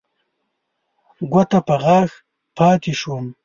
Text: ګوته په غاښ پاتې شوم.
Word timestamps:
ګوته 1.31 1.59
په 1.67 1.75
غاښ 1.83 2.09
پاتې 2.57 2.91
شوم. 2.99 3.25